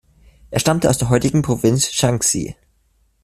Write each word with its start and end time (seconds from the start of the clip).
Er 0.49 0.59
stammte 0.59 0.89
aus 0.89 0.97
der 0.97 1.09
heutigen 1.09 1.43
Provinz 1.43 1.91
Shanxi. 1.91 2.55